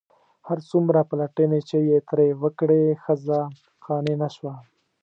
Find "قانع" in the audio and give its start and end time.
3.85-4.15